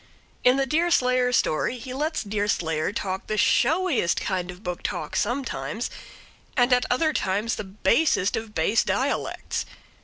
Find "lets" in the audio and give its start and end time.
1.93-2.23